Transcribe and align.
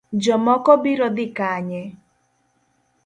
Jomoko 0.23 0.71
biro 0.83 1.07
dhi 1.15 1.25
kanye? 1.37 1.81